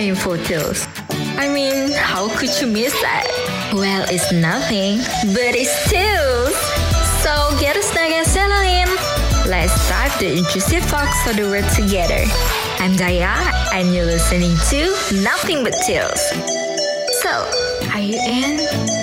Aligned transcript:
info 0.00 0.36
tales. 0.36 0.86
I 1.38 1.48
mean, 1.48 1.92
how 1.92 2.28
could 2.36 2.50
you 2.60 2.66
miss 2.66 2.92
that? 3.00 3.26
Well, 3.72 4.04
it's 4.08 4.32
nothing, 4.32 4.98
but 5.34 5.54
it's 5.54 5.90
tales. 5.90 6.56
So 7.22 7.32
get 7.60 7.76
a 7.76 7.82
snack 7.82 8.10
and 8.10 8.26
settle 8.26 8.60
in. 8.60 8.88
Let's 9.48 9.88
dive 9.88 10.18
the 10.18 10.38
intrusive 10.38 10.84
facts 10.84 11.28
of 11.28 11.36
the 11.36 11.44
world 11.44 11.68
together. 11.74 12.24
I'm 12.78 12.92
Daya, 12.92 13.34
and 13.74 13.94
you're 13.94 14.06
listening 14.06 14.56
to 14.70 15.22
Nothing 15.22 15.62
But 15.64 15.74
Tales. 15.86 16.20
So, 17.22 17.30
are 17.92 18.00
you 18.00 18.18
in? 18.26 18.99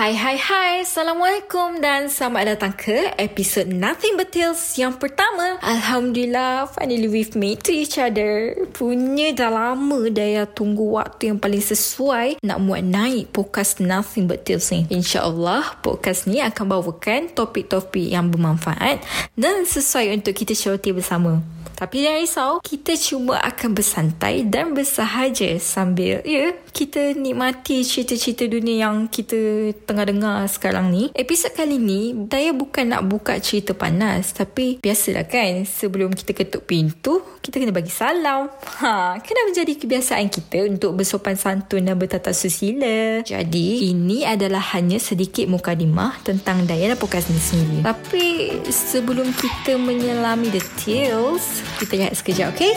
Hai 0.00 0.16
hai 0.16 0.40
hai. 0.40 0.74
Assalamualaikum 0.80 1.76
dan 1.84 2.08
selamat 2.08 2.56
datang 2.56 2.72
ke 2.72 3.12
episod 3.20 3.68
Nothing 3.68 4.16
But 4.16 4.32
Tales 4.32 4.56
yang 4.80 4.96
pertama. 4.96 5.60
Alhamdulillah 5.60 6.72
finally 6.72 7.04
we've 7.04 7.36
made 7.36 7.60
to 7.60 7.68
each 7.68 8.00
other. 8.00 8.56
Punya 8.72 9.36
dah 9.36 9.52
lama 9.52 10.08
Daya 10.08 10.48
tunggu 10.48 10.96
waktu 10.96 11.28
yang 11.28 11.36
paling 11.36 11.60
sesuai 11.60 12.40
Nak 12.40 12.58
muat 12.64 12.80
naik 12.80 13.28
podcast 13.28 13.84
Nothing 13.84 14.24
But 14.24 14.48
Tales 14.48 14.72
ni. 14.72 14.88
InsyaAllah 14.88 15.84
podcast 15.84 16.24
ni 16.24 16.40
akan 16.40 16.80
bawakan 16.80 17.36
topik-topik 17.36 18.08
yang 18.08 18.32
bermanfaat 18.32 19.04
Dan 19.36 19.68
sesuai 19.68 20.16
untuk 20.16 20.32
kita 20.32 20.56
syurati 20.56 20.96
bersama 20.96 21.59
tapi 21.80 22.04
jangan 22.04 22.20
risau, 22.20 22.52
kita 22.60 22.92
cuma 23.00 23.40
akan 23.40 23.72
bersantai 23.72 24.44
dan 24.44 24.76
bersahaja 24.76 25.56
sambil 25.56 26.20
ya, 26.28 26.52
kita 26.76 27.16
nikmati 27.16 27.80
cerita-cerita 27.80 28.44
dunia 28.44 28.84
yang 28.84 29.08
kita 29.08 29.72
tengah 29.88 30.04
dengar 30.04 30.44
sekarang 30.44 30.92
ni. 30.92 31.08
Episod 31.16 31.56
kali 31.56 31.80
ni, 31.80 32.12
saya 32.28 32.52
bukan 32.52 32.92
nak 32.92 33.08
buka 33.08 33.40
cerita 33.40 33.72
panas. 33.72 34.36
Tapi 34.36 34.84
biasalah 34.84 35.24
kan, 35.24 35.64
sebelum 35.64 36.12
kita 36.12 36.36
ketuk 36.36 36.68
pintu, 36.68 37.24
kita 37.40 37.56
kena 37.56 37.72
bagi 37.72 37.88
salam. 37.88 38.52
Ha, 38.84 39.16
kena 39.24 39.40
menjadi 39.48 39.72
kebiasaan 39.80 40.28
kita 40.28 40.68
untuk 40.68 41.00
bersopan 41.00 41.40
santun 41.40 41.88
dan 41.88 41.96
bertata 41.96 42.36
susila. 42.36 43.24
Jadi, 43.24 43.88
ini 43.88 44.28
adalah 44.28 44.60
hanya 44.76 45.00
sedikit 45.00 45.48
mukadimah 45.48 46.20
tentang 46.28 46.68
daya 46.68 46.92
dan 46.92 47.00
podcast 47.00 47.32
ni 47.32 47.40
sendiri. 47.40 47.80
Tapi, 47.80 48.26
sebelum 48.68 49.32
kita 49.32 49.80
menyelami 49.80 50.52
details, 50.52 51.64
kita 51.78 51.92
lihat 52.00 52.14
sekejap, 52.16 52.56
okay? 52.56 52.72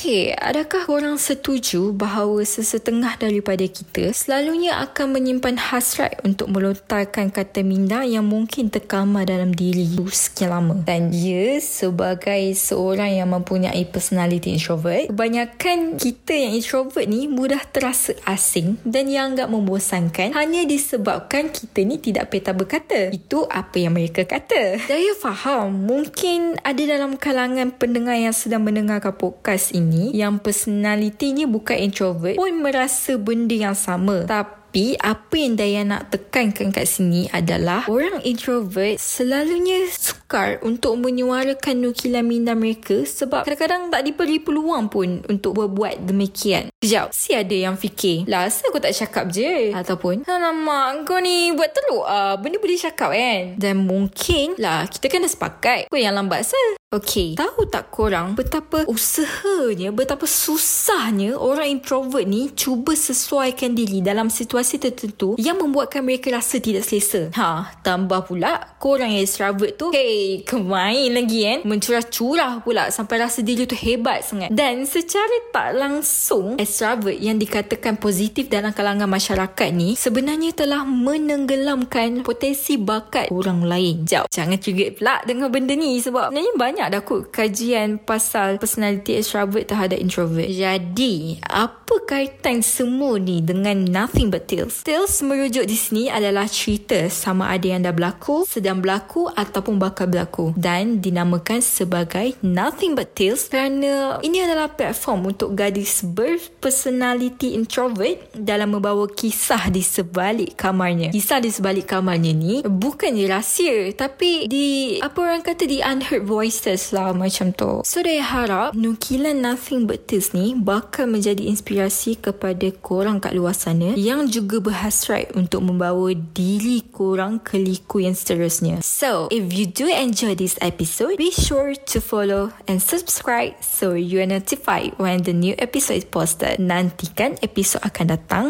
Okay, 0.00 0.32
adakah 0.32 0.88
korang 0.88 1.20
setuju 1.20 1.92
bahawa 1.92 2.40
sesetengah 2.40 3.20
daripada 3.20 3.68
kita 3.68 4.16
selalunya 4.16 4.80
akan 4.80 5.12
menyimpan 5.12 5.60
hasrat 5.60 6.16
untuk 6.24 6.48
melontarkan 6.48 7.28
kata 7.28 7.60
minda 7.60 8.00
yang 8.08 8.24
mungkin 8.24 8.72
terkamar 8.72 9.28
dalam 9.28 9.52
diri 9.52 9.84
sekian 10.08 10.56
lama? 10.56 10.80
Dan 10.88 11.12
ia 11.12 11.60
sebagai 11.60 12.48
seorang 12.56 13.12
yang 13.12 13.28
mempunyai 13.28 13.84
personality 13.92 14.56
introvert, 14.56 15.12
kebanyakan 15.12 16.00
kita 16.00 16.32
yang 16.32 16.56
introvert 16.56 17.04
ni 17.04 17.28
mudah 17.28 17.60
terasa 17.68 18.16
asing 18.24 18.80
dan 18.88 19.04
yang 19.04 19.36
agak 19.36 19.52
membosankan 19.52 20.32
hanya 20.32 20.64
disebabkan 20.64 21.52
kita 21.52 21.84
ni 21.84 22.00
tidak 22.00 22.32
peta 22.32 22.56
berkata. 22.56 23.12
Itu 23.12 23.44
apa 23.52 23.76
yang 23.76 24.00
mereka 24.00 24.24
kata. 24.24 24.80
Saya 24.80 25.12
faham, 25.20 25.84
mungkin 25.84 26.56
ada 26.64 26.80
dalam 26.88 27.20
kalangan 27.20 27.68
pendengar 27.76 28.16
yang 28.16 28.32
sedang 28.32 28.64
mendengarkan 28.64 29.12
podcast 29.12 29.76
ini 29.76 29.89
ni 29.90 30.14
yang 30.14 30.38
personalitinya 30.38 31.50
bukan 31.50 31.76
introvert 31.82 32.38
pun 32.38 32.54
merasa 32.62 33.18
benda 33.18 33.58
yang 33.58 33.74
sama. 33.74 34.22
Tapi 34.30 34.60
tapi 34.70 34.94
apa 35.02 35.34
yang 35.34 35.58
Daya 35.58 35.82
nak 35.82 36.14
tekankan 36.14 36.70
kat 36.70 36.86
sini 36.86 37.26
adalah 37.34 37.90
orang 37.90 38.22
introvert 38.22 39.02
selalunya 39.02 39.90
sukar 39.90 40.62
untuk 40.62 40.94
menyuarakan 40.94 41.82
nukilan 41.82 42.22
minda 42.22 42.54
mereka 42.54 43.02
sebab 43.02 43.42
kadang-kadang 43.42 43.90
tak 43.90 44.06
diberi 44.06 44.38
peluang 44.38 44.86
pun 44.86 45.26
untuk 45.26 45.58
berbuat 45.58 46.06
demikian. 46.06 46.70
Sekejap, 46.78 47.10
si 47.10 47.34
ada 47.34 47.50
yang 47.50 47.74
fikir, 47.74 48.30
lah 48.30 48.46
asal 48.46 48.70
aku 48.70 48.78
tak 48.78 48.94
cakap 48.94 49.26
je? 49.34 49.74
Ataupun, 49.74 50.22
alamak 50.22 51.02
kau 51.02 51.18
ni 51.18 51.50
buat 51.50 51.74
teruk 51.74 52.06
ah, 52.06 52.38
benda 52.38 52.62
boleh 52.62 52.78
cakap 52.78 53.10
kan? 53.10 53.58
Dan 53.58 53.82
mungkin 53.90 54.54
lah 54.54 54.86
kita 54.86 55.10
kena 55.10 55.26
sepakat 55.26 55.90
kau 55.90 55.98
yang 55.98 56.14
lambat 56.14 56.46
sel. 56.46 56.79
Okay, 56.90 57.38
tahu 57.38 57.70
tak 57.70 57.94
korang 57.94 58.34
betapa 58.34 58.82
usahanya, 58.90 59.94
betapa 59.94 60.26
susahnya 60.26 61.38
orang 61.38 61.78
introvert 61.78 62.26
ni 62.26 62.50
cuba 62.50 62.98
sesuaikan 62.98 63.78
diri 63.78 64.02
dalam 64.02 64.26
situasi 64.26 64.82
tertentu 64.82 65.38
yang 65.38 65.54
membuatkan 65.62 66.02
mereka 66.02 66.34
rasa 66.34 66.58
tidak 66.58 66.82
selesa. 66.82 67.30
Ha, 67.38 67.78
tambah 67.86 68.26
pula 68.26 68.74
korang 68.82 69.06
yang 69.14 69.22
extrovert 69.22 69.78
tu, 69.78 69.94
hey, 69.94 70.42
kemain 70.42 71.14
lagi 71.14 71.46
kan? 71.46 71.58
Mencurah-curah 71.62 72.66
pula 72.66 72.90
sampai 72.90 73.22
rasa 73.22 73.46
diri 73.46 73.70
tu 73.70 73.78
hebat 73.78 74.26
sangat. 74.26 74.50
Dan 74.50 74.82
secara 74.82 75.46
tak 75.54 75.78
langsung, 75.78 76.58
extrovert 76.58 77.22
yang 77.22 77.38
dikatakan 77.38 78.02
positif 78.02 78.50
dalam 78.50 78.74
kalangan 78.74 79.06
masyarakat 79.06 79.70
ni 79.70 79.94
sebenarnya 79.94 80.58
telah 80.58 80.82
menenggelamkan 80.82 82.26
potensi 82.26 82.74
bakat 82.74 83.30
orang 83.30 83.62
lain. 83.62 84.10
Jauh, 84.10 84.26
jangan 84.26 84.58
trigger 84.58 84.90
pula 84.98 85.22
dengan 85.22 85.54
benda 85.54 85.78
ni 85.78 86.02
sebab 86.02 86.34
sebenarnya 86.34 86.54
banyak 86.58 86.79
dah 86.88 87.04
kot 87.04 87.28
kajian 87.34 88.00
pasal 88.00 88.56
personality 88.56 89.20
extrovert 89.20 89.68
terhadap 89.68 90.00
introvert. 90.00 90.48
Jadi, 90.48 91.42
apa 91.44 91.94
kaitan 92.06 92.62
semua 92.62 93.18
ni 93.18 93.42
dengan 93.44 93.76
nothing 93.84 94.30
but 94.30 94.46
Tales. 94.46 94.86
Tales 94.86 95.20
merujuk 95.20 95.66
di 95.66 95.76
sini 95.76 96.04
adalah 96.08 96.46
cerita 96.46 97.10
sama 97.10 97.50
ada 97.50 97.66
yang 97.66 97.82
dah 97.82 97.92
berlaku, 97.92 98.46
sedang 98.46 98.78
berlaku 98.78 99.26
ataupun 99.34 99.82
bakal 99.82 100.06
berlaku 100.06 100.54
dan 100.54 101.02
dinamakan 101.02 101.58
sebagai 101.58 102.38
Nothing 102.44 102.94
But 102.94 103.18
Tales 103.18 103.50
kerana 103.50 104.22
ini 104.22 104.44
adalah 104.46 104.70
platform 104.70 105.34
untuk 105.34 105.58
gadis 105.58 106.06
berpersonality 106.06 107.58
introvert 107.58 108.30
dalam 108.36 108.78
membawa 108.78 109.10
kisah 109.10 109.72
di 109.72 109.82
sebalik 109.82 110.54
kamarnya. 110.54 111.10
Kisah 111.10 111.42
di 111.42 111.50
sebalik 111.50 111.90
kamarnya 111.90 112.30
ni 112.30 112.62
bukannya 112.62 113.26
rahsia 113.26 113.90
tapi 113.96 114.46
di 114.46 115.00
apa 115.02 115.18
orang 115.18 115.42
kata 115.42 115.66
di 115.66 115.82
unheard 115.82 116.22
voices 116.22 116.69
lah 116.92 117.16
macam 117.16 117.56
tu. 117.56 117.80
So 117.86 118.02
saya 118.20 118.26
harap 118.26 118.76
nukilan 118.76 119.38
Nothing 119.38 119.88
But 119.88 120.10
Tales 120.10 120.36
ni 120.36 120.52
bakal 120.52 121.08
menjadi 121.08 121.46
inspirasi 121.46 122.18
kepada 122.20 122.68
korang 122.84 123.22
kat 123.22 123.32
luar 123.32 123.54
sana 123.56 123.96
yang 123.96 124.26
juga 124.26 124.58
berhasrat 124.60 125.32
untuk 125.38 125.64
membawa 125.64 126.12
diri 126.12 126.84
korang 126.90 127.38
ke 127.40 127.54
liku 127.56 128.02
yang 128.04 128.12
seterusnya. 128.12 128.82
So, 128.82 129.30
if 129.32 129.52
you 129.54 129.70
do 129.70 129.88
enjoy 129.88 130.36
this 130.36 130.58
episode, 130.60 131.16
be 131.16 131.32
sure 131.32 131.72
to 131.94 131.98
follow 132.02 132.52
and 132.68 132.82
subscribe 132.82 133.56
so 133.62 133.94
you 133.94 134.20
are 134.20 134.28
notified 134.28 134.92
when 135.00 135.24
the 135.24 135.32
new 135.32 135.56
episode 135.56 136.02
is 136.02 136.08
posted. 136.08 136.58
Nantikan 136.60 137.40
episod 137.40 137.80
akan 137.86 138.18
datang 138.18 138.46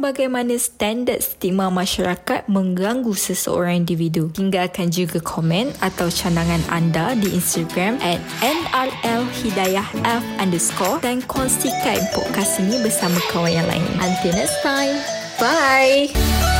bagaimana 0.00 0.56
standard 0.56 1.20
stigma 1.20 1.68
masyarakat 1.68 2.48
mengganggu 2.48 3.12
seseorang 3.12 3.84
individu. 3.84 4.32
Tinggalkan 4.32 4.90
juga 4.90 5.20
komen 5.20 5.70
atau 5.84 6.08
cadangan 6.08 6.60
anda 6.72 7.12
di 7.14 7.30
Instagram 7.30 8.00
at 8.02 8.18
nrlhidayahf 8.40 10.24
underscore 10.40 10.98
dan 11.04 11.20
kongsikan 11.28 12.00
podcast 12.16 12.58
ini 12.58 12.80
bersama 12.80 13.20
kawan 13.30 13.52
yang 13.52 13.68
lain. 13.68 13.84
Until 14.00 14.32
next 14.34 14.58
time. 14.64 14.96
Bye. 15.40 16.59